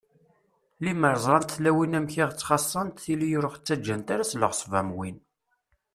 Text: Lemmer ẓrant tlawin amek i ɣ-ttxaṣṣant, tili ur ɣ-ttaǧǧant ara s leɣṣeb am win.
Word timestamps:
Lemmer 0.83 1.15
ẓrant 1.23 1.53
tlawin 1.55 1.97
amek 1.97 2.13
i 2.15 2.23
ɣ-ttxaṣṣant, 2.29 3.01
tili 3.03 3.29
ur 3.39 3.47
ɣ-ttaǧǧant 3.53 4.11
ara 4.13 4.25
s 4.31 4.37
leɣṣeb 4.41 4.73
am 4.79 4.89
win. 4.97 5.17